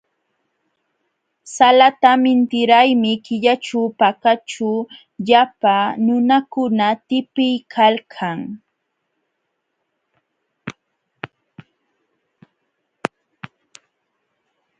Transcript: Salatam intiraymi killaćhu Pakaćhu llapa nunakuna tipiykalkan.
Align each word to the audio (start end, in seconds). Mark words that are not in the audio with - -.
Salatam 1.55 2.21
intiraymi 2.33 3.11
killaćhu 3.25 3.81
Pakaćhu 3.99 4.71
llapa 5.27 5.77
nunakuna 6.05 6.89
tipiykalkan. 7.07 8.39